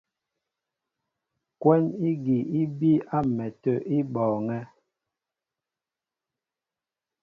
[1.61, 4.61] Kwɛ́n igi í bííy á m̀mɛtə̂ í bɔɔŋɛ́.